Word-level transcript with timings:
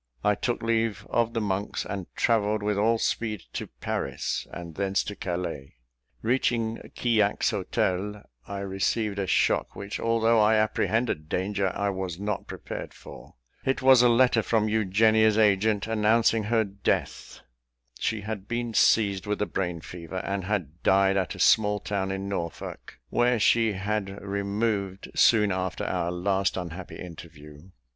I 0.23 0.33
took 0.33 0.63
leave 0.63 1.05
of 1.11 1.35
the 1.35 1.41
monks, 1.41 1.85
and 1.85 2.07
travelled 2.15 2.63
with 2.63 2.75
all 2.75 2.97
speed 2.97 3.43
to 3.53 3.67
Paris, 3.67 4.47
and 4.51 4.73
thence 4.73 5.03
to 5.03 5.15
Calais. 5.15 5.75
Reaching 6.23 6.77
Quillac's 6.99 7.51
hotel, 7.51 8.23
I 8.47 8.61
received 8.61 9.19
a 9.19 9.27
shock 9.27 9.75
which, 9.75 9.99
although 9.99 10.39
I 10.39 10.55
apprehended 10.55 11.29
danger, 11.29 11.71
I 11.75 11.91
was 11.91 12.19
not 12.19 12.47
prepared 12.47 12.95
for. 12.95 13.35
It 13.63 13.83
was 13.83 14.01
a 14.01 14.09
letter 14.09 14.41
from 14.41 14.67
Eugenia's 14.67 15.37
agent, 15.37 15.85
announcing 15.85 16.45
her 16.45 16.63
death. 16.63 17.41
She 17.99 18.21
had 18.21 18.47
been 18.47 18.73
seized 18.73 19.27
with 19.27 19.39
a 19.39 19.45
brain 19.45 19.81
fever, 19.81 20.17
and 20.25 20.45
had 20.45 20.81
died 20.81 21.15
at 21.15 21.35
a 21.35 21.39
small 21.39 21.79
town 21.79 22.09
in 22.09 22.27
Norfolk, 22.27 22.97
where 23.11 23.39
she 23.39 23.73
had 23.73 24.19
removed 24.19 25.11
soon 25.13 25.51
after 25.51 25.83
our 25.83 26.09
last 26.09 26.57
unhappy 26.57 26.95
interview. 26.95 27.69